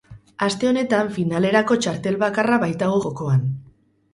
Aste 0.45 0.69
honetan 0.69 1.11
finalerako 1.17 1.77
txartel 1.83 2.17
bakarra 2.25 2.59
baitago 2.65 2.99
jokoan. 3.05 3.45